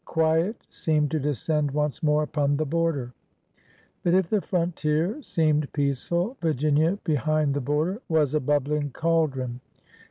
Quiet 0.03 0.55
seemed 0.71 1.11
to 1.11 1.19
descend 1.19 1.69
once 1.69 2.01
more 2.01 2.23
upon 2.23 2.57
the 2.57 2.65
border. 2.65 3.13
But, 4.01 4.15
if 4.15 4.31
the 4.31 4.41
frontier 4.41 5.21
seemed 5.21 5.71
peaceful, 5.73 6.37
Virginia 6.41 6.97
be 7.03 7.13
hind 7.13 7.53
the 7.53 7.61
border 7.61 8.01
was 8.09 8.33
a 8.33 8.39
bubbling 8.39 8.89
cauldron. 8.93 9.61